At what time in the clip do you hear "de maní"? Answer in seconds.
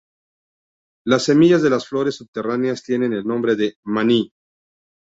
3.55-4.33